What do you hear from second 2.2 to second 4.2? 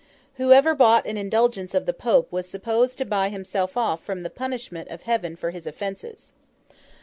was supposed to buy himself off